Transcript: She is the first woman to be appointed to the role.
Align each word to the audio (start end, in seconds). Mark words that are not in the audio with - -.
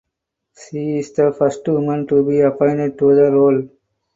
She 0.57 0.97
is 0.97 1.13
the 1.13 1.31
first 1.31 1.67
woman 1.67 2.07
to 2.07 2.25
be 2.27 2.39
appointed 2.39 2.97
to 2.97 3.13
the 3.13 3.29
role. 3.31 3.69